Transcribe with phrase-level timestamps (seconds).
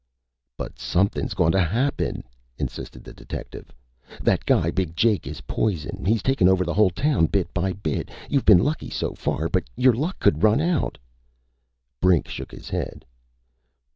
[0.57, 2.23] "But somethin's goin' to happen!"
[2.57, 3.69] insisted the detective.
[4.19, 6.05] "That guy Big Jake is poison!
[6.05, 8.09] He's takin' over the whole town, bit by bit!
[8.27, 10.97] You've been lucky so far, but your luck could run out"
[12.01, 13.05] Brink shook his head.